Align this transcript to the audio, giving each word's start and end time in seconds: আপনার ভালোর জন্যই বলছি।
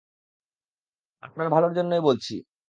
আপনার 1.23 1.47
ভালোর 1.49 1.71
জন্যই 1.73 2.01
বলছি। 2.01 2.35